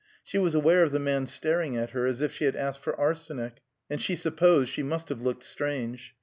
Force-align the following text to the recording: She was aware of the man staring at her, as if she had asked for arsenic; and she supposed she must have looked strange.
She 0.23 0.39
was 0.39 0.55
aware 0.55 0.81
of 0.81 0.91
the 0.91 0.99
man 0.99 1.27
staring 1.27 1.77
at 1.77 1.91
her, 1.91 2.07
as 2.07 2.21
if 2.21 2.33
she 2.33 2.45
had 2.45 2.55
asked 2.55 2.79
for 2.79 2.99
arsenic; 2.99 3.61
and 3.87 4.01
she 4.01 4.15
supposed 4.15 4.71
she 4.71 4.81
must 4.81 5.09
have 5.09 5.21
looked 5.21 5.43
strange. 5.43 6.15